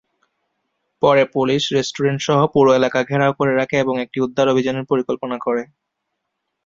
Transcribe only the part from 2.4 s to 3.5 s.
পুরো এলাকা ঘেরাও